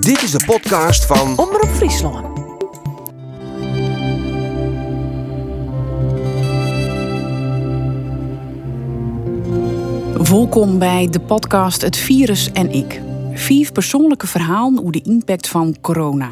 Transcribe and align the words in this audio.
Dit 0.00 0.22
is 0.22 0.30
de 0.30 0.44
podcast 0.46 1.06
van 1.06 1.38
Omroep 1.38 1.68
Friesland. 1.68 2.40
Welkom 10.28 10.78
bij 10.78 11.08
de 11.10 11.20
podcast 11.20 11.82
Het 11.82 11.96
Virus 11.96 12.52
en 12.52 12.70
ik. 12.70 13.00
Vier 13.32 13.72
persoonlijke 13.72 14.26
verhalen 14.26 14.78
over 14.78 14.92
de 14.92 15.02
impact 15.02 15.48
van 15.48 15.76
corona. 15.80 16.30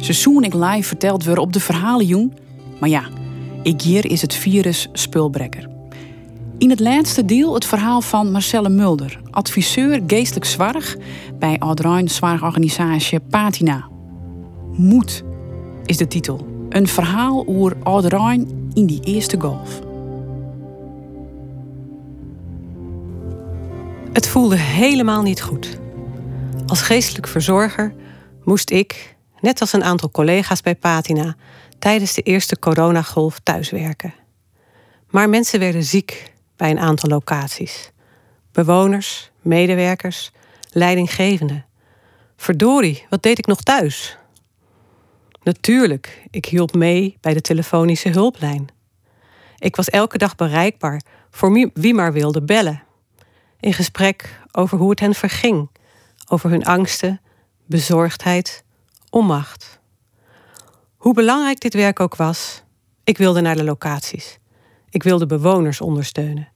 Seizoen 0.00 0.44
ik 0.44 0.54
live 0.54 0.82
verteld 0.88 1.24
weer 1.24 1.38
op 1.38 1.52
de 1.52 1.60
verhalenjoen. 1.60 2.34
Maar 2.80 2.88
ja, 2.88 3.08
ik 3.62 3.80
hier 3.80 4.10
is 4.10 4.22
het 4.22 4.34
virus 4.34 4.88
spulbrekker. 4.92 5.79
In 6.60 6.70
het 6.70 6.80
laatste 6.80 7.24
deel 7.24 7.54
het 7.54 7.64
verhaal 7.64 8.00
van 8.00 8.30
Marcelle 8.30 8.68
Mulder, 8.68 9.20
adviseur 9.30 10.02
geestelijk 10.06 10.44
zwarg 10.44 10.96
bij 11.38 11.58
Adrijn 11.58 12.08
Zwargorganisatie 12.08 13.20
Patina. 13.20 13.88
Moed 14.72 15.22
is 15.84 15.96
de 15.96 16.08
titel. 16.08 16.46
Een 16.68 16.86
verhaal 16.86 17.46
over 17.46 17.76
Adrijn 17.82 18.70
in 18.74 18.86
die 18.86 19.00
eerste 19.04 19.40
golf. 19.40 19.80
Het 24.12 24.28
voelde 24.28 24.56
helemaal 24.56 25.22
niet 25.22 25.42
goed. 25.42 25.78
Als 26.66 26.82
geestelijk 26.82 27.28
verzorger 27.28 27.94
moest 28.44 28.70
ik, 28.70 29.16
net 29.40 29.60
als 29.60 29.72
een 29.72 29.84
aantal 29.84 30.10
collega's 30.10 30.60
bij 30.60 30.74
Patina, 30.74 31.36
tijdens 31.78 32.14
de 32.14 32.22
eerste 32.22 32.58
coronagolf 32.58 33.38
thuiswerken. 33.38 34.14
Maar 35.10 35.28
mensen 35.28 35.58
werden 35.58 35.84
ziek 35.84 36.38
bij 36.60 36.70
een 36.70 36.78
aantal 36.78 37.08
locaties. 37.08 37.90
Bewoners, 38.52 39.30
medewerkers, 39.42 40.30
leidinggevenden. 40.70 41.64
Verdorie, 42.36 43.06
wat 43.08 43.22
deed 43.22 43.38
ik 43.38 43.46
nog 43.46 43.60
thuis? 43.60 44.16
Natuurlijk, 45.42 46.26
ik 46.30 46.44
hielp 46.44 46.74
mee 46.74 47.16
bij 47.20 47.34
de 47.34 47.40
telefonische 47.40 48.08
hulplijn. 48.08 48.68
Ik 49.58 49.76
was 49.76 49.90
elke 49.90 50.18
dag 50.18 50.34
bereikbaar 50.36 51.02
voor 51.30 51.70
wie 51.74 51.94
maar 51.94 52.12
wilde 52.12 52.42
bellen. 52.42 52.82
In 53.60 53.74
gesprek 53.74 54.40
over 54.52 54.78
hoe 54.78 54.90
het 54.90 55.00
hen 55.00 55.14
verging, 55.14 55.70
over 56.28 56.50
hun 56.50 56.64
angsten, 56.64 57.20
bezorgdheid, 57.66 58.64
onmacht. 59.10 59.80
Hoe 60.96 61.14
belangrijk 61.14 61.60
dit 61.60 61.74
werk 61.74 62.00
ook 62.00 62.16
was, 62.16 62.62
ik 63.04 63.18
wilde 63.18 63.40
naar 63.40 63.56
de 63.56 63.64
locaties. 63.64 64.39
Ik 64.90 65.02
wilde 65.02 65.26
bewoners 65.26 65.80
ondersteunen. 65.80 66.48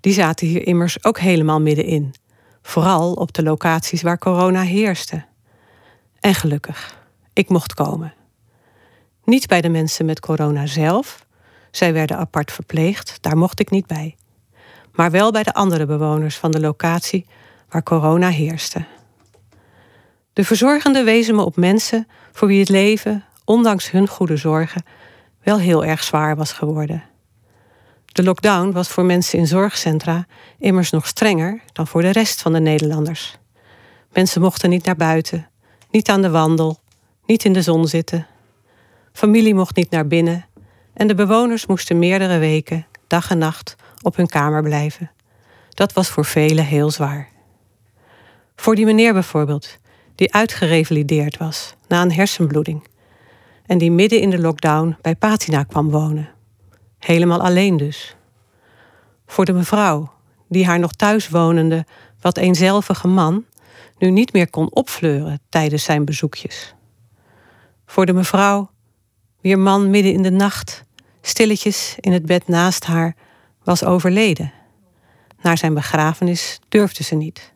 Die 0.00 0.12
zaten 0.12 0.46
hier 0.46 0.66
immers 0.66 1.04
ook 1.04 1.18
helemaal 1.18 1.60
middenin. 1.60 2.14
Vooral 2.62 3.12
op 3.12 3.32
de 3.32 3.42
locaties 3.42 4.02
waar 4.02 4.18
corona 4.18 4.62
heerste. 4.62 5.24
En 6.20 6.34
gelukkig, 6.34 7.06
ik 7.32 7.48
mocht 7.48 7.74
komen. 7.74 8.14
Niet 9.24 9.46
bij 9.46 9.60
de 9.60 9.68
mensen 9.68 10.06
met 10.06 10.20
corona 10.20 10.66
zelf. 10.66 11.26
Zij 11.70 11.92
werden 11.92 12.16
apart 12.16 12.52
verpleegd, 12.52 13.18
daar 13.20 13.36
mocht 13.36 13.60
ik 13.60 13.70
niet 13.70 13.86
bij. 13.86 14.16
Maar 14.92 15.10
wel 15.10 15.32
bij 15.32 15.42
de 15.42 15.54
andere 15.54 15.86
bewoners 15.86 16.36
van 16.36 16.50
de 16.50 16.60
locatie 16.60 17.26
waar 17.68 17.82
corona 17.82 18.28
heerste. 18.28 18.84
De 20.32 20.44
verzorgenden 20.44 21.04
wezen 21.04 21.34
me 21.34 21.44
op 21.44 21.56
mensen 21.56 22.08
voor 22.32 22.48
wie 22.48 22.60
het 22.60 22.68
leven, 22.68 23.24
ondanks 23.44 23.90
hun 23.90 24.08
goede 24.08 24.36
zorgen, 24.36 24.84
wel 25.42 25.58
heel 25.58 25.84
erg 25.84 26.02
zwaar 26.02 26.36
was 26.36 26.52
geworden. 26.52 27.09
De 28.12 28.22
lockdown 28.22 28.72
was 28.72 28.88
voor 28.88 29.04
mensen 29.04 29.38
in 29.38 29.46
zorgcentra 29.46 30.26
immers 30.58 30.90
nog 30.90 31.06
strenger 31.06 31.60
dan 31.72 31.86
voor 31.86 32.02
de 32.02 32.10
rest 32.10 32.42
van 32.42 32.52
de 32.52 32.60
Nederlanders. 32.60 33.38
Mensen 34.12 34.40
mochten 34.40 34.70
niet 34.70 34.84
naar 34.84 34.96
buiten, 34.96 35.48
niet 35.90 36.08
aan 36.08 36.22
de 36.22 36.30
wandel, 36.30 36.78
niet 37.26 37.44
in 37.44 37.52
de 37.52 37.62
zon 37.62 37.88
zitten. 37.88 38.26
Familie 39.12 39.54
mocht 39.54 39.76
niet 39.76 39.90
naar 39.90 40.06
binnen 40.06 40.46
en 40.92 41.06
de 41.06 41.14
bewoners 41.14 41.66
moesten 41.66 41.98
meerdere 41.98 42.38
weken, 42.38 42.86
dag 43.06 43.30
en 43.30 43.38
nacht, 43.38 43.76
op 44.02 44.16
hun 44.16 44.26
kamer 44.26 44.62
blijven. 44.62 45.10
Dat 45.68 45.92
was 45.92 46.08
voor 46.08 46.24
velen 46.24 46.64
heel 46.64 46.90
zwaar. 46.90 47.28
Voor 48.56 48.74
die 48.74 48.84
meneer 48.84 49.12
bijvoorbeeld, 49.12 49.78
die 50.14 50.34
uitgerevalideerd 50.34 51.36
was 51.36 51.74
na 51.88 52.02
een 52.02 52.12
hersenbloeding 52.12 52.86
en 53.66 53.78
die 53.78 53.90
midden 53.90 54.20
in 54.20 54.30
de 54.30 54.38
lockdown 54.38 54.96
bij 55.00 55.14
Patina 55.14 55.62
kwam 55.62 55.90
wonen. 55.90 56.28
Helemaal 57.00 57.40
alleen 57.40 57.76
dus. 57.76 58.16
Voor 59.26 59.44
de 59.44 59.52
mevrouw, 59.52 60.12
die 60.48 60.66
haar 60.66 60.78
nog 60.78 60.92
thuis 60.92 61.28
wonende, 61.28 61.86
wat 62.20 62.36
eenzelvige 62.36 63.08
man 63.08 63.44
nu 63.98 64.10
niet 64.10 64.32
meer 64.32 64.50
kon 64.50 64.74
opfleuren 64.74 65.40
tijdens 65.48 65.84
zijn 65.84 66.04
bezoekjes. 66.04 66.74
Voor 67.86 68.06
de 68.06 68.12
mevrouw, 68.12 68.70
wier 69.40 69.58
man 69.58 69.90
midden 69.90 70.12
in 70.12 70.22
de 70.22 70.30
nacht, 70.30 70.84
stilletjes 71.20 71.96
in 72.00 72.12
het 72.12 72.26
bed 72.26 72.48
naast 72.48 72.84
haar, 72.84 73.16
was 73.64 73.84
overleden. 73.84 74.52
Naar 75.42 75.58
zijn 75.58 75.74
begrafenis 75.74 76.58
durfde 76.68 77.02
ze 77.02 77.14
niet. 77.14 77.52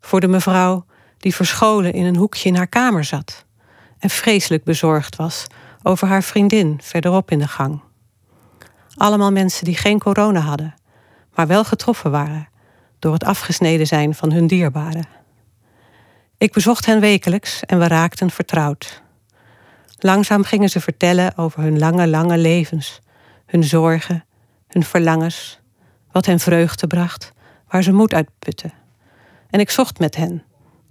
Voor 0.00 0.20
de 0.20 0.28
mevrouw 0.28 0.84
die 1.18 1.34
verscholen 1.34 1.92
in 1.92 2.04
een 2.04 2.16
hoekje 2.16 2.48
in 2.48 2.56
haar 2.56 2.66
kamer 2.66 3.04
zat 3.04 3.44
en 3.98 4.10
vreselijk 4.10 4.64
bezorgd 4.64 5.16
was 5.16 5.46
over 5.82 6.08
haar 6.08 6.22
vriendin 6.22 6.78
verderop 6.82 7.30
in 7.30 7.38
de 7.38 7.48
gang. 7.48 7.80
Allemaal 8.98 9.32
mensen 9.32 9.64
die 9.64 9.76
geen 9.76 9.98
corona 9.98 10.40
hadden, 10.40 10.74
maar 11.34 11.46
wel 11.46 11.64
getroffen 11.64 12.10
waren 12.10 12.48
door 12.98 13.12
het 13.12 13.24
afgesneden 13.24 13.86
zijn 13.86 14.14
van 14.14 14.32
hun 14.32 14.46
dierbaren. 14.46 15.08
Ik 16.38 16.52
bezocht 16.52 16.86
hen 16.86 17.00
wekelijks 17.00 17.62
en 17.64 17.78
we 17.78 17.86
raakten 17.86 18.30
vertrouwd. 18.30 19.02
Langzaam 19.98 20.44
gingen 20.44 20.68
ze 20.68 20.80
vertellen 20.80 21.36
over 21.36 21.62
hun 21.62 21.78
lange, 21.78 22.08
lange 22.08 22.38
levens, 22.38 23.00
hun 23.46 23.64
zorgen, 23.64 24.24
hun 24.68 24.84
verlangens, 24.84 25.60
wat 26.12 26.26
hen 26.26 26.40
vreugde 26.40 26.86
bracht, 26.86 27.32
waar 27.68 27.82
ze 27.82 27.92
moed 27.92 28.14
uit 28.14 28.28
putten. 28.38 28.72
En 29.50 29.60
ik 29.60 29.70
zocht 29.70 29.98
met 29.98 30.16
hen 30.16 30.42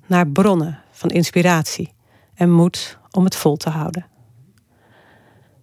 naar 0.05 0.27
bronnen 0.27 0.79
van 0.91 1.09
inspiratie 1.09 1.93
en 2.33 2.51
moed 2.51 2.97
om 3.11 3.23
het 3.23 3.35
vol 3.35 3.57
te 3.57 3.69
houden. 3.69 4.05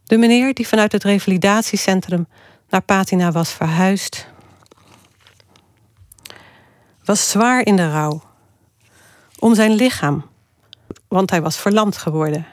De 0.04 0.18
meneer 0.18 0.54
die 0.54 0.68
vanuit 0.68 0.92
het 0.92 1.04
revalidatiecentrum 1.04 2.26
naar 2.68 2.82
Patina 2.82 3.32
was 3.32 3.52
verhuisd, 3.52 4.26
was 7.04 7.30
zwaar 7.30 7.66
in 7.66 7.76
de 7.76 7.90
rouw. 7.90 8.22
Om 9.38 9.54
zijn 9.54 9.72
lichaam, 9.72 10.26
want 11.08 11.30
hij 11.30 11.42
was 11.42 11.56
verlamd 11.56 11.96
geworden. 11.96 12.46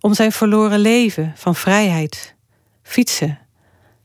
Om 0.00 0.14
zijn 0.14 0.32
verloren 0.32 0.78
leven 0.78 1.32
van 1.36 1.54
vrijheid, 1.54 2.34
fietsen, 2.82 3.38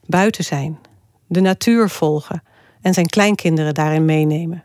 buiten 0.05 0.43
zijn, 0.43 0.79
de 1.27 1.41
natuur 1.41 1.89
volgen 1.89 2.43
en 2.81 2.93
zijn 2.93 3.07
kleinkinderen 3.07 3.73
daarin 3.73 4.05
meenemen. 4.05 4.63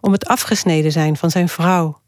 Om 0.00 0.12
het 0.12 0.26
afgesneden 0.26 0.92
zijn 0.92 1.16
van 1.16 1.30
zijn 1.30 1.48
vrouw, 1.48 2.00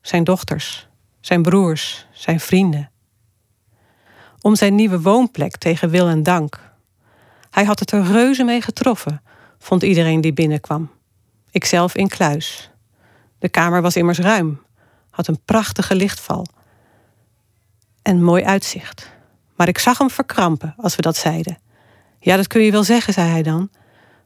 zijn 0.00 0.24
dochters, 0.24 0.88
zijn 1.20 1.42
broers, 1.42 2.06
zijn 2.12 2.40
vrienden 2.40 2.91
om 4.42 4.56
zijn 4.56 4.74
nieuwe 4.74 5.00
woonplek 5.00 5.56
tegen 5.56 5.90
wil 5.90 6.08
en 6.08 6.22
dank. 6.22 6.60
Hij 7.50 7.64
had 7.64 7.78
het 7.78 7.90
er 7.90 8.04
reuze 8.04 8.44
mee 8.44 8.60
getroffen, 8.60 9.22
vond 9.58 9.82
iedereen 9.82 10.20
die 10.20 10.32
binnenkwam. 10.32 10.90
Ikzelf 11.50 11.94
in 11.94 12.08
kluis. 12.08 12.70
De 13.38 13.48
kamer 13.48 13.82
was 13.82 13.96
immers 13.96 14.18
ruim, 14.18 14.62
had 15.10 15.28
een 15.28 15.40
prachtige 15.44 15.94
lichtval 15.94 16.46
en 18.02 18.22
mooi 18.22 18.44
uitzicht. 18.44 19.10
Maar 19.56 19.68
ik 19.68 19.78
zag 19.78 19.98
hem 19.98 20.10
verkrampen 20.10 20.74
als 20.76 20.96
we 20.96 21.02
dat 21.02 21.16
zeiden. 21.16 21.58
Ja, 22.18 22.36
dat 22.36 22.46
kun 22.46 22.62
je 22.62 22.70
wel 22.70 22.84
zeggen, 22.84 23.12
zei 23.12 23.30
hij 23.30 23.42
dan, 23.42 23.70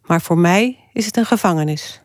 maar 0.03 0.21
voor 0.21 0.39
mij 0.39 0.79
is 0.93 1.07
het 1.07 1.17
een 1.17 1.27
gevangenis. 1.27 2.01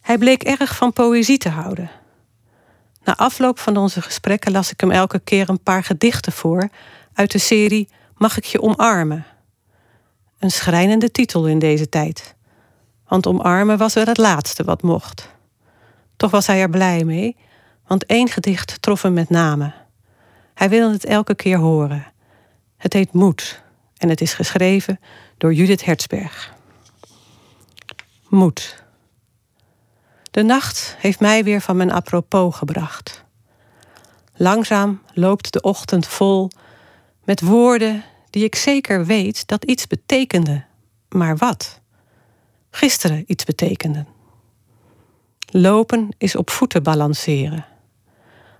Hij 0.00 0.18
bleek 0.18 0.42
erg 0.42 0.76
van 0.76 0.92
poëzie 0.92 1.38
te 1.38 1.48
houden. 1.48 1.90
Na 3.04 3.16
afloop 3.16 3.58
van 3.58 3.76
onze 3.76 4.02
gesprekken 4.02 4.52
las 4.52 4.70
ik 4.70 4.80
hem 4.80 4.90
elke 4.90 5.18
keer 5.18 5.48
een 5.48 5.62
paar 5.62 5.84
gedichten 5.84 6.32
voor 6.32 6.68
uit 7.12 7.32
de 7.32 7.38
serie 7.38 7.88
Mag 8.20 8.36
ik 8.36 8.44
je 8.44 8.62
omarmen? 8.62 9.26
Een 10.38 10.50
schrijnende 10.50 11.10
titel 11.10 11.46
in 11.46 11.58
deze 11.58 11.88
tijd. 11.88 12.34
Want 13.08 13.26
omarmen 13.26 13.78
was 13.78 13.94
wel 13.94 14.04
het 14.04 14.16
laatste 14.16 14.64
wat 14.64 14.82
mocht. 14.82 15.28
Toch 16.16 16.30
was 16.30 16.46
hij 16.46 16.60
er 16.60 16.70
blij 16.70 17.04
mee, 17.04 17.36
want 17.86 18.06
één 18.06 18.28
gedicht 18.28 18.82
trof 18.82 19.02
hem 19.02 19.12
met 19.12 19.30
name. 19.30 19.72
Hij 20.54 20.68
wilde 20.68 20.92
het 20.92 21.04
elke 21.04 21.34
keer 21.34 21.58
horen. 21.58 22.12
Het 22.76 22.92
heet 22.92 23.12
Moed 23.12 23.62
en 23.96 24.08
het 24.08 24.20
is 24.20 24.34
geschreven 24.34 25.00
door 25.38 25.52
Judith 25.52 25.84
Hertzberg. 25.84 26.54
Moed. 28.28 28.84
De 30.30 30.42
nacht 30.42 30.96
heeft 30.98 31.20
mij 31.20 31.44
weer 31.44 31.60
van 31.60 31.76
mijn 31.76 31.92
apropos 31.92 32.56
gebracht. 32.56 33.24
Langzaam 34.34 35.02
loopt 35.14 35.52
de 35.52 35.60
ochtend 35.60 36.06
vol 36.06 36.50
met 37.24 37.40
woorden 37.40 38.04
die 38.30 38.44
ik 38.44 38.54
zeker 38.54 39.06
weet 39.06 39.46
dat 39.46 39.64
iets 39.64 39.86
betekenden. 39.86 40.66
Maar 41.08 41.36
wat? 41.36 41.80
Gisteren 42.70 43.24
iets 43.26 43.44
betekenden. 43.44 44.08
Lopen 45.46 46.08
is 46.18 46.36
op 46.36 46.50
voeten 46.50 46.82
balanceren. 46.82 47.66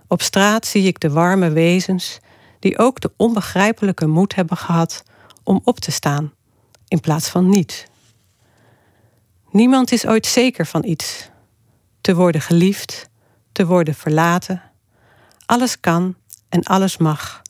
Op 0.07 0.21
straat 0.21 0.65
zie 0.65 0.87
ik 0.87 0.99
de 0.99 1.09
warme 1.09 1.49
wezens 1.49 2.19
die 2.59 2.77
ook 2.77 2.99
de 2.99 3.11
onbegrijpelijke 3.17 4.07
moed 4.07 4.35
hebben 4.35 4.57
gehad 4.57 5.03
om 5.43 5.61
op 5.63 5.79
te 5.79 5.91
staan 5.91 6.33
in 6.87 6.99
plaats 6.99 7.29
van 7.29 7.49
niet. 7.49 7.89
Niemand 9.51 9.91
is 9.91 10.05
ooit 10.05 10.25
zeker 10.25 10.65
van 10.65 10.83
iets. 10.85 11.30
Te 12.01 12.15
worden 12.15 12.41
geliefd, 12.41 13.09
te 13.51 13.65
worden 13.65 13.95
verlaten. 13.95 14.61
Alles 15.45 15.79
kan 15.79 16.15
en 16.49 16.63
alles 16.63 16.97
mag. 16.97 17.41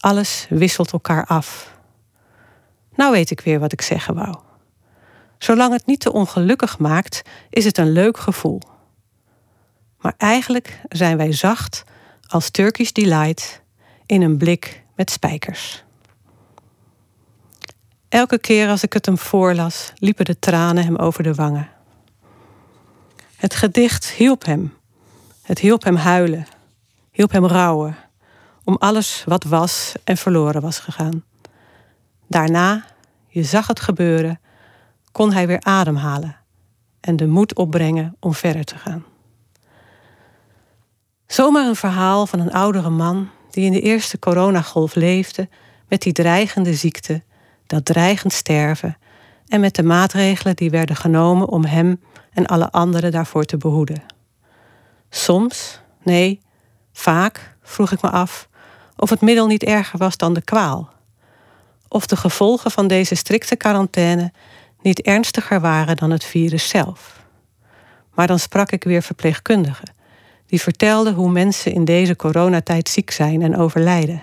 Alles 0.00 0.46
wisselt 0.48 0.92
elkaar 0.92 1.26
af. 1.26 1.76
Nou 2.94 3.12
weet 3.12 3.30
ik 3.30 3.40
weer 3.40 3.58
wat 3.58 3.72
ik 3.72 3.82
zeggen 3.82 4.14
wou. 4.14 4.36
Zolang 5.38 5.72
het 5.72 5.86
niet 5.86 6.00
te 6.00 6.12
ongelukkig 6.12 6.78
maakt, 6.78 7.22
is 7.50 7.64
het 7.64 7.78
een 7.78 7.92
leuk 7.92 8.18
gevoel. 8.18 8.60
Maar 9.98 10.14
eigenlijk 10.16 10.80
zijn 10.88 11.16
wij 11.16 11.32
zacht 11.32 11.84
als 12.26 12.50
Turkish 12.50 12.90
Delight 12.90 13.62
in 14.06 14.22
een 14.22 14.36
blik 14.36 14.84
met 14.96 15.10
spijkers. 15.10 15.84
Elke 18.08 18.38
keer 18.38 18.68
als 18.68 18.82
ik 18.82 18.92
het 18.92 19.06
hem 19.06 19.18
voorlas, 19.18 19.92
liepen 19.94 20.24
de 20.24 20.38
tranen 20.38 20.84
hem 20.84 20.96
over 20.96 21.22
de 21.22 21.34
wangen. 21.34 21.68
Het 23.36 23.54
gedicht 23.54 24.10
hielp 24.10 24.44
hem. 24.44 24.74
Het 25.42 25.58
hielp 25.58 25.84
hem 25.84 25.96
huilen, 25.96 26.46
hielp 27.10 27.30
hem 27.30 27.46
rouwen 27.46 27.96
om 28.64 28.76
alles 28.78 29.24
wat 29.26 29.44
was 29.44 29.92
en 30.04 30.16
verloren 30.16 30.60
was 30.60 30.78
gegaan. 30.78 31.24
Daarna, 32.26 32.84
je 33.28 33.42
zag 33.42 33.66
het 33.66 33.80
gebeuren, 33.80 34.40
kon 35.12 35.32
hij 35.32 35.46
weer 35.46 35.60
ademhalen 35.60 36.36
en 37.00 37.16
de 37.16 37.26
moed 37.26 37.54
opbrengen 37.54 38.16
om 38.20 38.34
verder 38.34 38.64
te 38.64 38.78
gaan. 38.78 39.04
Zomaar 41.26 41.66
een 41.66 41.76
verhaal 41.76 42.26
van 42.26 42.40
een 42.40 42.52
oudere 42.52 42.90
man 42.90 43.30
die 43.50 43.64
in 43.64 43.72
de 43.72 43.80
eerste 43.80 44.18
coronagolf 44.18 44.94
leefde 44.94 45.48
met 45.88 46.02
die 46.02 46.12
dreigende 46.12 46.74
ziekte, 46.74 47.22
dat 47.66 47.84
dreigend 47.84 48.32
sterven 48.32 48.96
en 49.48 49.60
met 49.60 49.74
de 49.74 49.82
maatregelen 49.82 50.56
die 50.56 50.70
werden 50.70 50.96
genomen 50.96 51.48
om 51.48 51.64
hem 51.64 52.00
en 52.32 52.46
alle 52.46 52.70
anderen 52.70 53.12
daarvoor 53.12 53.44
te 53.44 53.56
behoeden. 53.56 54.02
Soms, 55.10 55.80
nee, 56.02 56.40
vaak 56.92 57.56
vroeg 57.62 57.92
ik 57.92 58.02
me 58.02 58.10
af 58.10 58.48
of 58.96 59.10
het 59.10 59.20
middel 59.20 59.46
niet 59.46 59.62
erger 59.62 59.98
was 59.98 60.16
dan 60.16 60.34
de 60.34 60.42
kwaal. 60.42 60.92
Of 61.88 62.06
de 62.06 62.16
gevolgen 62.16 62.70
van 62.70 62.86
deze 62.86 63.14
strikte 63.14 63.56
quarantaine 63.56 64.32
niet 64.82 65.00
ernstiger 65.00 65.60
waren 65.60 65.96
dan 65.96 66.10
het 66.10 66.24
virus 66.24 66.68
zelf. 66.68 67.22
Maar 68.14 68.26
dan 68.26 68.38
sprak 68.38 68.72
ik 68.72 68.84
weer 68.84 69.02
verpleegkundigen, 69.02 69.94
die 70.46 70.60
vertelden 70.60 71.14
hoe 71.14 71.30
mensen 71.30 71.72
in 71.72 71.84
deze 71.84 72.16
coronatijd 72.16 72.88
ziek 72.88 73.10
zijn 73.10 73.42
en 73.42 73.56
overlijden. 73.56 74.22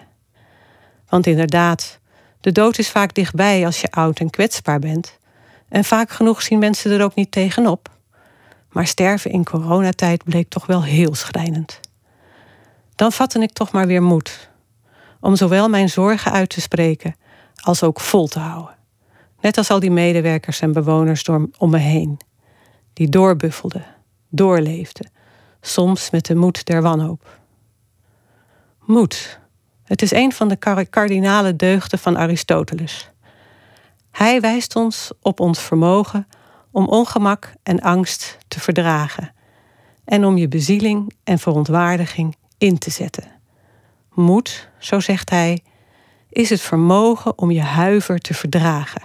Want 1.09 1.27
inderdaad, 1.27 2.00
de 2.41 2.51
dood 2.51 2.77
is 2.77 2.89
vaak 2.89 3.13
dichtbij 3.13 3.65
als 3.65 3.81
je 3.81 3.91
oud 3.91 4.19
en 4.19 4.29
kwetsbaar 4.29 4.79
bent. 4.79 5.17
En 5.69 5.83
vaak 5.83 6.09
genoeg 6.09 6.41
zien 6.41 6.59
mensen 6.59 6.91
er 6.91 7.03
ook 7.03 7.15
niet 7.15 7.31
tegenop. 7.31 7.89
Maar 8.71 8.88
sterven 8.88 9.31
in 9.31 9.43
coronatijd 9.43 10.23
bleek 10.23 10.49
toch 10.49 10.65
wel 10.65 10.83
heel 10.83 11.15
schrijnend. 11.15 11.79
Dan 12.95 13.11
vatte 13.11 13.39
ik 13.39 13.51
toch 13.51 13.71
maar 13.71 13.88
weer 13.88 14.03
moed. 14.03 14.49
Om 15.19 15.35
zowel 15.35 15.69
mijn 15.69 15.89
zorgen 15.89 16.31
uit 16.31 16.49
te 16.49 16.61
spreken 16.61 17.15
als 17.55 17.83
ook 17.83 17.99
vol 17.99 18.27
te 18.27 18.39
houden. 18.39 18.75
Net 19.41 19.57
als 19.57 19.69
al 19.69 19.79
die 19.79 19.91
medewerkers 19.91 20.61
en 20.61 20.71
bewoners 20.71 21.23
door, 21.23 21.49
om 21.57 21.69
me 21.69 21.77
heen. 21.77 22.19
Die 22.93 23.09
doorbuffelden, 23.09 23.85
doorleefden. 24.29 25.11
Soms 25.61 26.09
met 26.09 26.25
de 26.25 26.35
moed 26.35 26.65
der 26.65 26.81
wanhoop. 26.81 27.39
Moed. 28.85 29.40
Het 29.91 30.01
is 30.01 30.11
een 30.11 30.31
van 30.31 30.47
de 30.47 30.85
kardinale 30.89 31.55
deugden 31.55 31.99
van 31.99 32.17
Aristoteles. 32.17 33.09
Hij 34.11 34.41
wijst 34.41 34.75
ons 34.75 35.11
op 35.21 35.39
ons 35.39 35.59
vermogen 35.59 36.27
om 36.71 36.88
ongemak 36.88 37.53
en 37.63 37.79
angst 37.79 38.38
te 38.47 38.59
verdragen 38.59 39.33
en 40.05 40.25
om 40.25 40.38
je 40.38 40.47
bezieling 40.47 41.13
en 41.23 41.39
verontwaardiging 41.39 42.35
in 42.57 42.77
te 42.77 42.89
zetten. 42.89 43.31
Moed, 44.13 44.69
zo 44.79 44.99
zegt 44.99 45.29
hij, 45.29 45.63
is 46.29 46.49
het 46.49 46.61
vermogen 46.61 47.38
om 47.38 47.51
je 47.51 47.61
huiver 47.61 48.19
te 48.19 48.33
verdragen. 48.33 49.01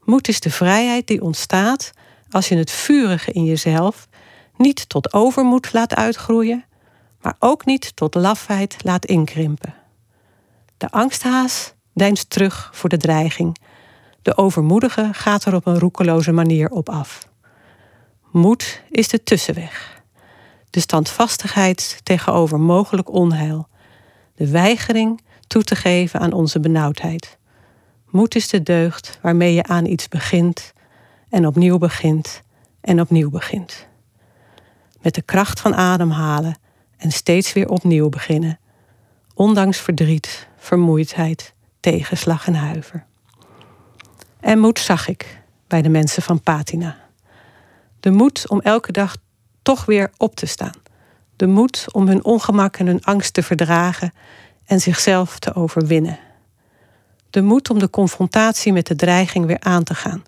Moed 0.00 0.28
is 0.28 0.40
de 0.40 0.50
vrijheid 0.50 1.06
die 1.06 1.22
ontstaat 1.22 1.92
als 2.30 2.48
je 2.48 2.56
het 2.56 2.70
vurige 2.70 3.32
in 3.32 3.44
jezelf 3.44 4.08
niet 4.56 4.88
tot 4.88 5.12
overmoed 5.12 5.72
laat 5.72 5.94
uitgroeien, 5.94 6.64
maar 7.26 7.36
ook 7.38 7.64
niet 7.64 7.96
tot 7.96 8.14
lafheid 8.14 8.76
laat 8.84 9.06
inkrimpen. 9.06 9.74
De 10.76 10.90
angsthaas 10.90 11.74
deinst 11.92 12.30
terug 12.30 12.70
voor 12.72 12.88
de 12.88 12.96
dreiging 12.96 13.56
de 14.22 14.36
overmoedige 14.36 15.08
gaat 15.12 15.44
er 15.44 15.54
op 15.54 15.66
een 15.66 15.78
roekeloze 15.78 16.32
manier 16.32 16.70
op 16.70 16.88
af. 16.88 17.28
Moed 18.30 18.82
is 18.90 19.08
de 19.08 19.22
tussenweg. 19.22 20.02
De 20.70 20.80
standvastigheid 20.80 22.00
tegenover 22.02 22.60
mogelijk 22.60 23.12
onheil. 23.12 23.68
De 24.34 24.50
weigering 24.50 25.20
toe 25.46 25.62
te 25.62 25.76
geven 25.76 26.20
aan 26.20 26.32
onze 26.32 26.60
benauwdheid. 26.60 27.38
Moed 28.10 28.34
is 28.34 28.48
de 28.48 28.62
deugd 28.62 29.18
waarmee 29.22 29.54
je 29.54 29.62
aan 29.62 29.86
iets 29.86 30.08
begint 30.08 30.72
en 31.28 31.46
opnieuw 31.46 31.78
begint 31.78 32.42
en 32.80 33.00
opnieuw 33.00 33.30
begint. 33.30 33.86
Met 35.00 35.14
de 35.14 35.22
kracht 35.22 35.60
van 35.60 35.74
ademhalen 35.74 36.64
en 36.96 37.12
steeds 37.12 37.52
weer 37.52 37.68
opnieuw 37.68 38.08
beginnen. 38.08 38.58
Ondanks 39.34 39.78
verdriet, 39.78 40.48
vermoeidheid, 40.56 41.54
tegenslag 41.80 42.46
en 42.46 42.54
huiver. 42.54 43.06
En 44.40 44.58
moed 44.58 44.78
zag 44.78 45.08
ik 45.08 45.42
bij 45.66 45.82
de 45.82 45.88
mensen 45.88 46.22
van 46.22 46.40
Patina. 46.40 46.96
De 48.00 48.10
moed 48.10 48.48
om 48.48 48.60
elke 48.60 48.92
dag 48.92 49.16
toch 49.62 49.84
weer 49.84 50.10
op 50.16 50.34
te 50.34 50.46
staan. 50.46 50.84
De 51.36 51.46
moed 51.46 51.86
om 51.92 52.06
hun 52.06 52.24
ongemak 52.24 52.76
en 52.76 52.86
hun 52.86 53.04
angst 53.04 53.34
te 53.34 53.42
verdragen 53.42 54.12
en 54.64 54.80
zichzelf 54.80 55.38
te 55.38 55.54
overwinnen. 55.54 56.18
De 57.30 57.42
moed 57.42 57.70
om 57.70 57.78
de 57.78 57.90
confrontatie 57.90 58.72
met 58.72 58.86
de 58.86 58.94
dreiging 58.96 59.46
weer 59.46 59.60
aan 59.60 59.84
te 59.84 59.94
gaan. 59.94 60.24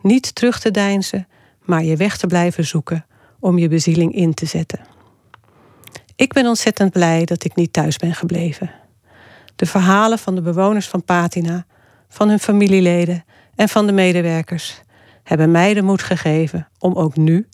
Niet 0.00 0.34
terug 0.34 0.60
te 0.60 0.70
deinzen, 0.70 1.28
maar 1.62 1.84
je 1.84 1.96
weg 1.96 2.16
te 2.16 2.26
blijven 2.26 2.66
zoeken 2.66 3.06
om 3.38 3.58
je 3.58 3.68
bezieling 3.68 4.14
in 4.14 4.34
te 4.34 4.46
zetten. 4.46 4.80
Ik 6.18 6.32
ben 6.32 6.46
ontzettend 6.46 6.92
blij 6.92 7.24
dat 7.24 7.44
ik 7.44 7.54
niet 7.54 7.72
thuis 7.72 7.96
ben 7.96 8.14
gebleven. 8.14 8.70
De 9.56 9.66
verhalen 9.66 10.18
van 10.18 10.34
de 10.34 10.40
bewoners 10.40 10.88
van 10.88 11.04
Patina, 11.04 11.66
van 12.08 12.28
hun 12.28 12.38
familieleden 12.38 13.24
en 13.54 13.68
van 13.68 13.86
de 13.86 13.92
medewerkers 13.92 14.80
hebben 15.22 15.50
mij 15.50 15.74
de 15.74 15.82
moed 15.82 16.02
gegeven 16.02 16.68
om 16.78 16.94
ook 16.94 17.16
nu, 17.16 17.48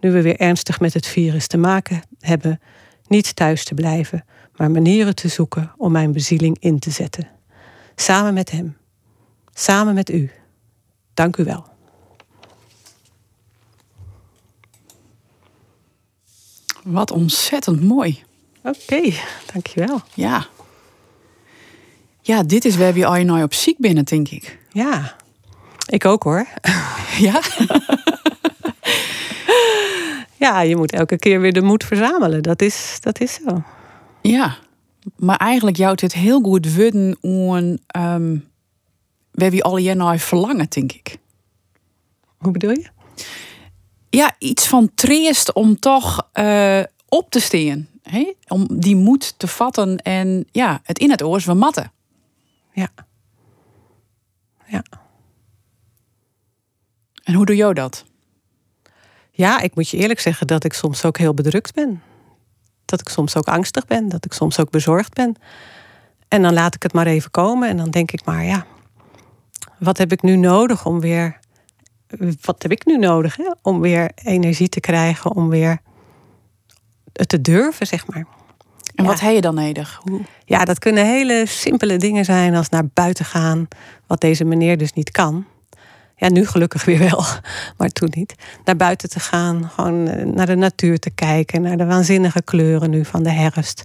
nu 0.00 0.10
we 0.10 0.22
weer 0.22 0.40
ernstig 0.40 0.80
met 0.80 0.94
het 0.94 1.06
virus 1.06 1.46
te 1.46 1.56
maken 1.56 2.02
hebben, 2.20 2.60
niet 3.06 3.36
thuis 3.36 3.64
te 3.64 3.74
blijven, 3.74 4.24
maar 4.56 4.70
manieren 4.70 5.14
te 5.14 5.28
zoeken 5.28 5.72
om 5.76 5.92
mijn 5.92 6.12
bezieling 6.12 6.56
in 6.60 6.78
te 6.78 6.90
zetten. 6.90 7.28
Samen 7.94 8.34
met 8.34 8.50
hem, 8.50 8.76
samen 9.52 9.94
met 9.94 10.10
u. 10.10 10.30
Dank 11.14 11.36
u 11.36 11.44
wel. 11.44 11.75
Wat 16.86 17.10
ontzettend 17.10 17.82
mooi. 17.82 18.22
Oké, 18.62 18.78
okay, 18.82 19.14
dankjewel. 19.52 20.00
Ja. 20.14 20.46
Ja, 22.20 22.42
dit 22.42 22.64
is 22.64 22.76
waar 22.76 22.96
je 22.96 23.06
al 23.06 23.16
je 23.16 23.42
op 23.42 23.54
ziek 23.54 23.78
binnen, 23.78 24.04
denk 24.04 24.28
ik. 24.28 24.58
Ja. 24.72 25.16
Ik 25.86 26.04
ook 26.04 26.22
hoor. 26.22 26.46
Ja? 27.18 27.40
ja, 30.44 30.60
je 30.60 30.76
moet 30.76 30.92
elke 30.92 31.18
keer 31.18 31.40
weer 31.40 31.52
de 31.52 31.62
moed 31.62 31.84
verzamelen. 31.84 32.42
Dat 32.42 32.62
is, 32.62 32.98
dat 33.00 33.20
is 33.20 33.34
zo. 33.34 33.62
Ja, 34.22 34.56
maar 35.16 35.36
eigenlijk 35.36 35.76
jouwt 35.76 36.00
het 36.00 36.12
heel 36.12 36.40
goed 36.40 36.74
worden 36.74 37.16
om 37.20 37.78
um, 37.96 38.44
jaar 39.76 39.96
naar 39.96 40.18
verlangen, 40.18 40.66
denk 40.68 40.92
ik. 40.92 41.16
Hoe 42.36 42.52
bedoel 42.52 42.70
je? 42.70 42.86
Ja, 44.16 44.34
iets 44.38 44.66
van 44.66 44.90
treest 44.94 45.52
om 45.52 45.78
toch 45.78 46.28
uh, 46.34 46.82
op 47.08 47.30
te. 47.30 47.84
Hè? 48.02 48.32
Om 48.48 48.66
die 48.80 48.96
moed 48.96 49.38
te 49.38 49.46
vatten 49.46 49.96
en 49.96 50.46
ja, 50.52 50.80
het 50.82 50.98
in 50.98 51.10
het 51.10 51.22
oors 51.22 51.44
van 51.44 51.58
matten. 51.58 51.92
Ja. 52.72 52.88
Ja. 54.66 54.82
En 57.22 57.34
hoe 57.34 57.44
doe 57.44 57.56
jij 57.56 57.72
dat? 57.72 58.04
Ja, 59.30 59.60
ik 59.60 59.74
moet 59.74 59.88
je 59.88 59.96
eerlijk 59.96 60.20
zeggen 60.20 60.46
dat 60.46 60.64
ik 60.64 60.72
soms 60.72 61.04
ook 61.04 61.18
heel 61.18 61.34
bedrukt 61.34 61.74
ben. 61.74 62.02
Dat 62.84 63.00
ik 63.00 63.08
soms 63.08 63.36
ook 63.36 63.48
angstig 63.48 63.86
ben, 63.86 64.08
dat 64.08 64.24
ik 64.24 64.32
soms 64.32 64.60
ook 64.60 64.70
bezorgd 64.70 65.14
ben. 65.14 65.36
En 66.28 66.42
dan 66.42 66.52
laat 66.52 66.74
ik 66.74 66.82
het 66.82 66.92
maar 66.92 67.06
even 67.06 67.30
komen 67.30 67.68
en 67.68 67.76
dan 67.76 67.90
denk 67.90 68.12
ik 68.12 68.24
maar, 68.24 68.44
ja, 68.44 68.66
wat 69.78 69.98
heb 69.98 70.12
ik 70.12 70.22
nu 70.22 70.36
nodig 70.36 70.86
om 70.86 71.00
weer, 71.00 71.38
wat 72.40 72.62
heb 72.62 72.72
ik 72.72 72.86
nu 72.86 72.98
nodig 72.98 73.36
hè? 73.36 73.50
om 73.62 73.80
weer 73.80 74.10
energie 74.14 74.68
te 74.68 74.80
krijgen, 74.80 75.34
om 75.34 75.48
weer 75.48 75.78
het 77.12 77.28
te 77.28 77.40
durven, 77.40 77.86
zeg 77.86 78.06
maar. 78.06 78.26
En 78.94 79.04
wat 79.04 79.20
heb 79.20 79.34
je 79.34 79.40
dan 79.40 79.54
nodig? 79.54 80.00
Hoe? 80.02 80.20
Ja, 80.44 80.64
dat 80.64 80.78
kunnen 80.78 81.06
hele 81.06 81.44
simpele 81.46 81.96
dingen 81.96 82.24
zijn 82.24 82.54
als 82.54 82.68
naar 82.68 82.86
buiten 82.94 83.24
gaan, 83.24 83.68
wat 84.06 84.20
deze 84.20 84.44
meneer 84.44 84.78
dus 84.78 84.92
niet 84.92 85.10
kan. 85.10 85.44
Ja, 86.16 86.28
nu 86.28 86.46
gelukkig 86.46 86.84
weer 86.84 86.98
wel, 86.98 87.24
maar 87.78 87.88
toen 87.88 88.12
niet. 88.14 88.34
Naar 88.64 88.76
buiten 88.76 89.08
te 89.08 89.20
gaan, 89.20 89.70
gewoon 89.74 90.08
eh, 90.08 90.24
naar 90.24 90.46
de 90.46 90.54
natuur 90.54 90.98
te 90.98 91.10
kijken, 91.10 91.62
naar 91.62 91.76
de 91.76 91.86
waanzinnige 91.86 92.42
kleuren 92.42 92.90
nu 92.90 93.04
van 93.04 93.22
de 93.22 93.30
herfst. 93.30 93.82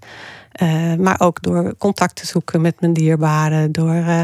Uh, 0.61 0.93
maar 0.93 1.19
ook 1.19 1.41
door 1.41 1.75
contact 1.77 2.15
te 2.15 2.25
zoeken 2.25 2.61
met 2.61 2.81
mijn 2.81 2.93
dierbaren, 2.93 3.71
door 3.71 3.93
uh, 3.93 4.21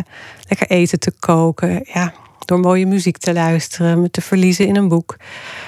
lekker 0.47 0.67
eten 0.67 0.99
te 0.99 1.11
koken, 1.19 1.81
ja, 1.83 2.13
door 2.47 2.59
mooie 2.59 2.85
muziek 2.85 3.17
te 3.17 3.33
luisteren, 3.33 4.01
me 4.01 4.09
te 4.09 4.21
verliezen 4.21 4.67
in 4.67 4.75
een 4.75 4.87
boek. 4.87 5.15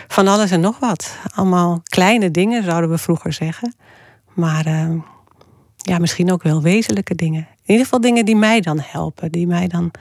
Van 0.07 0.27
alles 0.27 0.51
en 0.51 0.59
nog 0.59 0.79
wat. 0.79 1.17
Allemaal 1.35 1.81
kleine 1.83 2.31
dingen, 2.31 2.63
zouden 2.63 2.89
we 2.89 2.97
vroeger 2.97 3.33
zeggen. 3.33 3.75
Maar 4.33 4.67
uh, 4.67 4.91
ja, 5.77 5.97
misschien 5.97 6.31
ook 6.31 6.43
wel 6.43 6.61
wezenlijke 6.61 7.15
dingen. 7.15 7.39
In 7.39 7.75
ieder 7.75 7.83
geval 7.83 8.01
dingen 8.01 8.25
die 8.25 8.35
mij 8.35 8.61
dan 8.61 8.79
helpen, 8.81 9.31
die 9.31 9.47
mij 9.47 9.67
dan 9.67 9.91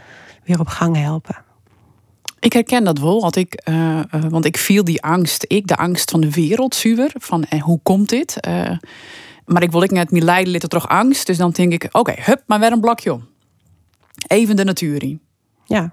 weer 0.45 0.61
op 0.61 0.69
gang 0.69 0.97
helpen. 0.97 1.37
Ik 2.41 2.53
herken 2.53 2.85
dat 2.85 2.99
wel, 2.99 3.21
want 3.21 3.37
ik, 3.37 3.63
uh, 3.69 3.75
uh, 3.75 4.03
want 4.29 4.45
ik 4.45 4.59
viel 4.59 4.85
die 4.85 5.03
angst, 5.03 5.45
ik 5.49 5.67
de 5.67 5.77
angst 5.77 6.11
van 6.11 6.21
de 6.21 6.31
wereld, 6.31 6.75
zuur, 6.75 7.11
van 7.15 7.45
eh, 7.45 7.63
hoe 7.63 7.81
komt 7.83 8.09
dit? 8.09 8.37
maar 9.45 9.63
ik 9.63 9.71
wil 9.71 9.83
ik 9.83 9.91
net 9.91 10.11
mijn 10.11 10.25
lijden 10.25 10.69
toch 10.69 10.89
angst, 10.89 11.27
dus 11.27 11.37
dan 11.37 11.51
denk 11.51 11.73
ik, 11.73 11.85
oké, 11.85 11.99
okay, 11.99 12.19
hup, 12.21 12.43
maar 12.47 12.61
weer 12.61 12.73
een 12.73 12.81
blokje 12.81 13.13
om. 13.13 13.29
Even 14.27 14.57
de 14.57 14.65
natuur 14.65 15.03
in. 15.03 15.21
Ja. 15.65 15.93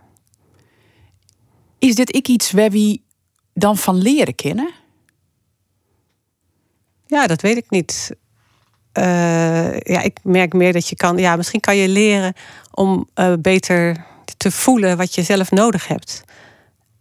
Is 1.86 1.96
dit 1.96 2.16
ik 2.16 2.28
iets 2.28 2.52
waar 2.52 2.70
we 2.70 3.02
dan 3.54 3.78
van 3.78 3.98
leren 3.98 4.36
kennen? 4.36 4.70
Ja, 7.08 7.28
dat 7.28 7.42
weet 7.42 7.58
ik 7.58 7.70
niet. 7.70 8.12
ja, 8.94 10.02
ik 10.02 10.20
merk 10.24 10.54
meer 10.54 10.74
dat 10.74 10.88
je 10.88 10.96
kan, 10.96 11.18
ja, 11.18 11.36
misschien 11.36 11.60
kan 11.60 11.78
je 11.78 11.88
leren 11.88 12.34
om 12.72 13.10
beter 13.40 14.06
te 14.38 14.52
voelen 14.52 14.98
wat 14.98 15.16
je 15.16 15.24
zelf 15.24 15.52
nodig 15.52 15.88
hebt. 15.88 16.24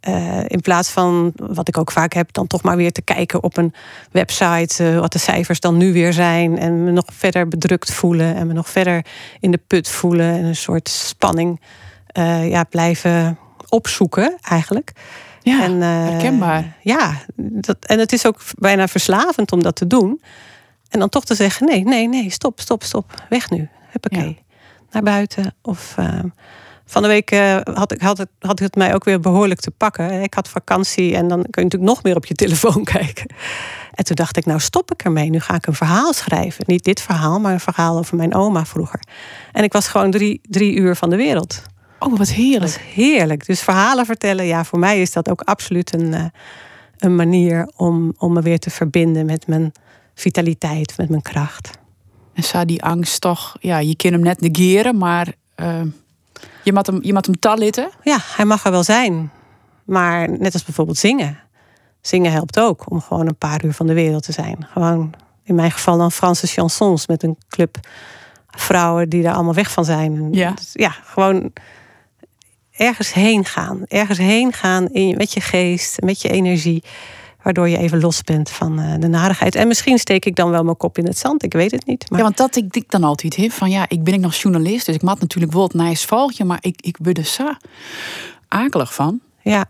Uh, 0.09 0.45
in 0.47 0.61
plaats 0.61 0.91
van, 0.91 1.33
wat 1.37 1.69
ik 1.69 1.79
ook 1.79 1.93
vaak 1.93 2.13
heb, 2.13 2.33
dan 2.33 2.47
toch 2.47 2.63
maar 2.63 2.77
weer 2.77 2.93
te 2.93 3.03
kijken 3.03 3.43
op 3.43 3.57
een 3.57 3.75
website, 4.11 4.99
wat 5.01 5.13
de 5.13 5.19
cijfers 5.19 5.61
dan 5.61 5.77
nu 5.77 5.93
weer 5.93 6.13
zijn. 6.13 6.59
En 6.59 6.85
me 6.85 6.91
nog 6.91 7.07
verder 7.13 7.49
bedrukt 7.49 7.93
voelen 7.93 8.35
en 8.35 8.47
me 8.47 8.53
nog 8.53 8.69
verder 8.69 9.07
in 9.41 9.51
de 9.51 9.61
put 9.67 9.89
voelen. 9.89 10.35
En 10.35 10.45
een 10.45 10.57
soort 10.57 10.89
spanning 10.89 11.61
ja, 12.43 12.65
blijven 12.65 13.39
opzoeken, 13.75 14.37
eigenlijk. 14.43 14.93
Ja, 15.43 15.63
en, 15.63 15.81
herkenbaar. 15.81 16.77
Ja, 16.83 17.15
dat, 17.37 17.77
en 17.81 17.99
het 17.99 18.13
is 18.13 18.27
ook 18.27 18.41
bijna 18.59 18.89
verslavend 18.89 19.53
om 19.53 19.63
dat 19.63 19.77
te 19.77 19.87
doen. 19.87 20.23
En 20.89 20.99
dan 20.99 21.09
toch 21.09 21.25
te 21.25 21.35
zeggen: 21.35 21.67
nee, 21.67 21.85
nee, 21.85 22.09
nee, 22.09 22.31
stop, 22.31 22.61
stop, 22.61 22.83
stop. 22.83 23.23
Weg 23.29 23.51
nu. 23.51 23.69
Huppakee. 23.91 24.39
Ja. 24.49 24.57
Naar 24.91 25.03
buiten. 25.03 25.55
Of 25.63 25.95
ehm, 25.97 26.29
van 26.87 27.03
de 27.03 27.09
week 27.09 27.31
uh, 27.31 27.61
had, 27.75 27.93
ik, 27.93 28.01
had, 28.01 28.19
het, 28.19 28.29
had 28.39 28.59
het 28.59 28.75
mij 28.75 28.95
ook 28.95 29.05
weer 29.05 29.21
behoorlijk 29.21 29.61
te 29.61 29.71
pakken. 29.71 30.23
Ik 30.23 30.35
had 30.35 30.49
vakantie 30.49 31.17
en 31.17 31.29
dan 31.29 31.39
kun 31.39 31.63
je 31.63 31.63
natuurlijk 31.63 31.91
nog 31.91 32.03
meer 32.03 32.17
op 32.17 32.27
je 32.27 32.35
telefoon 32.35 32.85
kijken. 32.99 33.35
En 33.95 34.05
toen 34.05 34.17
dacht 34.17 34.37
ik, 34.37 34.47
nou 34.47 34.61
stop 34.61 34.93
ik 34.93 35.05
ermee. 35.05 35.31
Nu 35.31 35.41
ga 35.41 35.55
ik 35.55 35.67
een 35.67 35.75
verhaal 35.75 36.13
schrijven. 36.13 36.65
Niet 36.67 36.85
dit 36.85 37.01
verhaal, 37.01 37.41
maar 37.41 37.53
een 37.53 37.61
verhaal 37.61 37.99
over 37.99 38.17
mijn 38.17 38.35
oma 38.35 38.65
vroeger. 38.65 39.01
En 39.53 39.63
ik 39.63 39.73
was 39.73 39.89
gewoon 39.89 40.11
drie, 40.11 40.41
drie 40.43 40.75
uur 40.75 40.97
van 40.97 41.11
de 41.11 41.17
wereld. 41.17 41.63
Oh, 42.05 42.19
wat 42.19 42.29
heerlijk. 42.29 42.73
Dat 42.73 42.81
heerlijk. 42.81 43.47
Dus 43.47 43.61
verhalen 43.61 44.07
vertellen, 44.07 44.45
ja, 44.45 44.65
voor 44.65 44.79
mij 44.79 45.01
is 45.01 45.13
dat 45.13 45.31
ook 45.31 45.41
absoluut 45.41 45.95
een, 45.95 46.13
uh, 46.13 46.25
een 46.99 47.17
manier 47.17 47.71
om, 47.77 48.15
om 48.19 48.33
me 48.33 48.43
weer 48.43 48.59
te 48.59 48.71
verbinden 48.71 49.27
met 49.27 49.47
mijn 49.47 49.73
vitaliteit, 50.15 50.95
met 50.97 51.09
mijn 51.09 51.23
kracht. 51.23 51.71
En 52.33 52.43
zou 52.43 52.65
die 52.65 52.83
angst 52.83 53.21
toch, 53.21 53.57
ja, 53.61 53.79
je 53.79 53.97
kunt 53.97 54.13
hem 54.13 54.23
net 54.23 54.41
negeren, 54.41 54.97
maar 54.97 55.33
uh, 55.57 55.83
je 56.63 56.73
moet 56.73 56.87
hem, 56.87 56.99
je 57.03 57.13
moet 57.13 57.27
hem 57.27 57.39
talitten? 57.39 57.91
Ja, 58.03 58.19
hij 58.21 58.45
mag 58.45 58.65
er 58.65 58.71
wel 58.71 58.83
zijn. 58.83 59.31
Maar 59.85 60.31
net 60.39 60.53
als 60.53 60.65
bijvoorbeeld 60.65 60.99
zingen. 60.99 61.39
Zingen 62.01 62.33
helpt 62.33 62.61
ook 62.61 62.91
om 62.91 63.01
gewoon 63.01 63.27
een 63.27 63.37
paar 63.37 63.65
uur 63.65 63.73
van 63.73 63.87
de 63.87 63.95
wereld 63.95 64.23
te 64.23 64.33
zijn. 64.33 64.67
Gewoon 64.73 65.15
in 65.45 65.55
mijn 65.55 65.71
geval 65.71 65.99
dan 65.99 66.13
Franse 66.13 66.47
chansons 66.47 67.07
met 67.07 67.23
een 67.23 67.39
club 67.49 67.77
vrouwen 68.51 69.09
die 69.09 69.23
daar 69.23 69.35
allemaal 69.35 69.55
weg 69.55 69.71
van 69.71 69.85
zijn. 69.85 70.33
Ja, 70.33 70.51
dus 70.51 70.71
ja 70.73 70.91
gewoon 70.91 71.53
ergens 72.77 73.13
heen 73.13 73.45
gaan. 73.45 73.83
Ergens 73.89 74.19
heen 74.19 74.53
gaan 74.53 74.89
in, 74.89 75.17
met 75.17 75.33
je 75.33 75.41
geest, 75.41 76.01
met 76.01 76.23
je 76.23 76.29
energie. 76.29 76.83
Waardoor 77.43 77.69
je 77.69 77.79
even 77.79 78.01
los 78.01 78.23
bent 78.23 78.51
van 78.51 78.81
uh, 78.81 78.95
de 78.99 79.09
narigheid. 79.09 79.55
En 79.55 79.69
misschien 79.69 79.99
steek 79.99 80.25
ik 80.25 80.37
dan 80.37 80.51
wel 80.51 80.65
mijn 80.65 80.77
kop 80.77 80.99
in 80.99 81.07
het 81.07 81.19
zand. 81.19 81.43
Ik 81.43 81.53
weet 81.53 81.71
het 81.71 81.87
niet. 81.87 82.11
Maar... 82.11 82.19
Ja, 82.19 82.25
want 82.25 82.37
dat 82.37 82.57
ik, 82.57 82.77
ik 82.77 82.91
dan 82.91 83.05
altijd 83.05 83.37
heb. 83.37 83.53
Van 83.53 83.71
ja, 83.71 83.85
ik 83.89 84.05
ben 84.05 84.15
ik 84.15 84.21
nog 84.21 84.35
journalist. 84.35 84.87
Dus 84.87 84.95
ik 84.95 85.03
maak 85.03 85.21
natuurlijk 85.21 85.53
wel 85.53 85.63
het 85.63 85.75
nice 85.75 86.07
valtje. 86.07 86.45
Maar 86.45 86.59
ik, 86.61 86.81
ik 86.81 86.99
ben 87.01 87.15
er 87.15 87.25
zo 87.25 87.53
akelig 88.49 88.95
van. 88.95 89.21
Ja. 89.43 89.67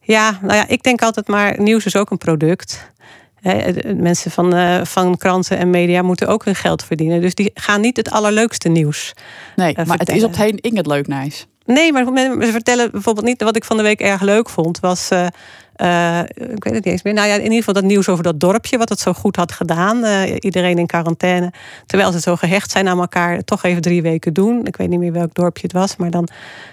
Ja, 0.00 0.38
nou 0.42 0.54
ja, 0.54 0.68
ik 0.68 0.82
denk 0.82 1.02
altijd 1.02 1.28
maar... 1.28 1.60
Nieuws 1.60 1.84
is 1.84 1.96
ook 1.96 2.10
een 2.10 2.18
product. 2.18 2.90
mensen 3.96 4.30
van, 4.30 4.54
uh, 4.54 4.84
van 4.84 5.16
kranten 5.16 5.58
en 5.58 5.70
media 5.70 6.02
moeten 6.02 6.28
ook 6.28 6.44
hun 6.44 6.54
geld 6.54 6.84
verdienen. 6.84 7.20
Dus 7.20 7.34
die 7.34 7.50
gaan 7.54 7.80
niet 7.80 7.96
het 7.96 8.10
allerleukste 8.10 8.68
nieuws. 8.68 9.12
Nee, 9.56 9.76
uh, 9.78 9.84
maar 9.84 9.98
het 9.98 10.08
is 10.08 10.24
op 10.24 10.30
het 10.30 10.38
heen 10.38 10.58
ik 10.60 10.76
het 10.76 10.86
leuk 10.86 11.06
nice. 11.06 11.44
Nee, 11.64 11.92
maar 11.92 12.04
ze 12.40 12.48
vertellen 12.52 12.90
bijvoorbeeld 12.90 13.26
niet. 13.26 13.42
Wat 13.42 13.56
ik 13.56 13.64
van 13.64 13.76
de 13.76 13.82
week 13.82 14.00
erg 14.00 14.20
leuk 14.20 14.48
vond, 14.48 14.80
was. 14.80 15.10
Uh, 15.12 15.26
uh, 15.76 16.18
ik 16.20 16.64
weet 16.64 16.64
het 16.64 16.72
niet 16.72 16.86
eens 16.86 17.02
meer. 17.02 17.14
Nou 17.14 17.28
ja, 17.28 17.34
in 17.34 17.42
ieder 17.42 17.58
geval 17.58 17.74
dat 17.74 17.84
nieuws 17.84 18.08
over 18.08 18.24
dat 18.24 18.40
dorpje, 18.40 18.78
wat 18.78 18.88
het 18.88 19.00
zo 19.00 19.12
goed 19.12 19.36
had 19.36 19.52
gedaan. 19.52 20.04
Uh, 20.04 20.22
iedereen 20.38 20.78
in 20.78 20.86
quarantaine. 20.86 21.52
Terwijl 21.86 22.12
ze 22.12 22.20
zo 22.20 22.36
gehecht 22.36 22.70
zijn 22.70 22.88
aan 22.88 23.00
elkaar, 23.00 23.44
toch 23.44 23.62
even 23.62 23.82
drie 23.82 24.02
weken 24.02 24.32
doen. 24.32 24.66
Ik 24.66 24.76
weet 24.76 24.88
niet 24.88 24.98
meer 24.98 25.12
welk 25.12 25.34
dorpje 25.34 25.62
het 25.62 25.72
was, 25.72 25.96
maar 25.96 26.10
dan. 26.10 26.28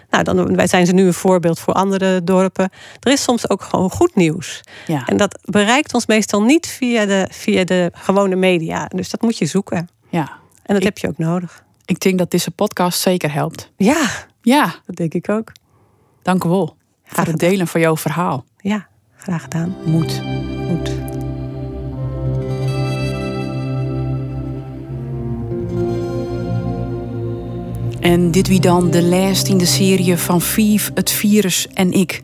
Nou, 0.09 0.23
dan 0.23 0.55
wij 0.55 0.67
zijn 0.67 0.85
ze 0.85 0.93
nu 0.93 1.05
een 1.05 1.13
voorbeeld 1.13 1.59
voor 1.59 1.73
andere 1.73 2.23
dorpen. 2.23 2.69
Er 2.99 3.11
is 3.11 3.23
soms 3.23 3.49
ook 3.49 3.61
gewoon 3.61 3.89
goed 3.89 4.15
nieuws. 4.15 4.61
Ja. 4.87 5.05
En 5.05 5.17
dat 5.17 5.39
bereikt 5.41 5.93
ons 5.93 6.05
meestal 6.05 6.41
niet 6.41 6.67
via 6.67 7.05
de, 7.05 7.27
via 7.31 7.63
de 7.63 7.91
gewone 7.93 8.35
media. 8.35 8.85
Dus 8.85 9.09
dat 9.09 9.21
moet 9.21 9.37
je 9.37 9.45
zoeken. 9.45 9.89
Ja. 10.09 10.29
En 10.63 10.75
dat 10.75 10.77
ik, 10.77 10.83
heb 10.83 10.97
je 10.97 11.07
ook 11.07 11.17
nodig. 11.17 11.63
Ik 11.85 11.99
denk 11.99 12.17
dat 12.17 12.31
deze 12.31 12.51
podcast 12.51 12.99
zeker 12.99 13.33
helpt. 13.33 13.71
Ja, 13.77 14.07
ja, 14.49 14.75
dat 14.85 14.95
denk 14.95 15.13
ik 15.13 15.29
ook. 15.29 15.51
Dank 16.21 16.43
u 16.43 16.49
wel 16.49 16.75
voor 17.03 17.25
het 17.25 17.39
delen 17.39 17.67
van 17.67 17.81
jouw 17.81 17.97
verhaal. 17.97 18.45
Ja, 18.57 18.87
graag 19.15 19.41
gedaan. 19.41 19.75
Moet. 19.85 20.21
Moet. 20.67 20.91
En 27.99 28.31
dit 28.31 28.47
wie 28.47 28.59
dan 28.59 28.91
de 28.91 29.03
laatste 29.03 29.51
in 29.51 29.57
de 29.57 29.65
serie 29.65 30.17
van 30.17 30.41
Vief, 30.41 30.91
het 30.93 31.11
virus 31.11 31.67
en 31.67 31.91
ik. 31.91 32.21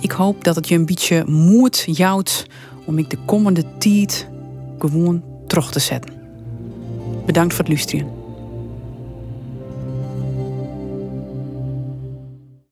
Ik 0.00 0.10
hoop 0.10 0.44
dat 0.44 0.56
het 0.56 0.68
je 0.68 0.74
een 0.74 0.86
beetje 0.86 1.24
moed 1.26 1.84
jouwt 1.86 2.46
om 2.86 2.98
ik 2.98 3.10
de 3.10 3.18
komende 3.26 3.76
tijd 3.78 4.28
gewoon 4.78 5.22
terug 5.46 5.72
te 5.72 5.78
zetten. 5.78 6.12
Bedankt 7.26 7.54
voor 7.54 7.64
het 7.64 7.72
luisteren. 7.72 8.17